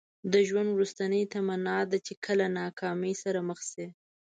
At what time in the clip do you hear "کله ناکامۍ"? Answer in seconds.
2.25-3.13